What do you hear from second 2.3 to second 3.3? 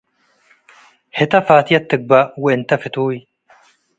ወእንተ ፍቱይ